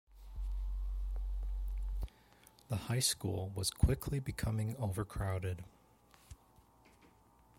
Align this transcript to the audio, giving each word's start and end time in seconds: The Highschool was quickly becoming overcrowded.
The 2.69 2.75
Highschool 2.75 3.53
was 3.55 3.69
quickly 3.69 4.19
becoming 4.19 4.75
overcrowded. 4.77 5.63